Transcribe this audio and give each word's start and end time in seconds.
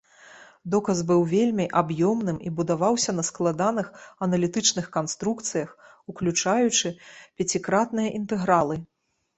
Доказ 0.75 1.01
быў 1.09 1.19
вельмі 1.33 1.65
аб'ёмным 1.81 2.39
і 2.47 2.53
будаваўся 2.59 3.11
на 3.19 3.23
складаных 3.29 3.87
аналітычных 4.29 4.85
канструкцыях, 4.97 5.69
уключаючы 6.15 6.87
пяцікратныя 7.37 8.09
інтэгралы. 8.25 8.75